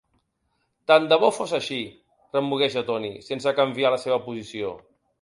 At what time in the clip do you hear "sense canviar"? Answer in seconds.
3.31-3.97